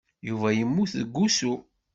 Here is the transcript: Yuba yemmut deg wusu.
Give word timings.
Yuba 0.27 0.49
yemmut 0.57 0.91
deg 0.99 1.09
wusu. 1.17 1.53